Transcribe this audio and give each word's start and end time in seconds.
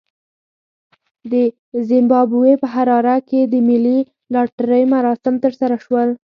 د 1.31 1.33
زیمبابوې 1.89 2.53
په 2.61 2.67
حراره 2.73 3.17
کې 3.29 3.41
د 3.53 3.53
ملي 3.67 3.99
لاټرۍ 4.33 4.83
مراسم 4.93 5.33
ترسره 5.43 5.75
شول. 5.85 6.09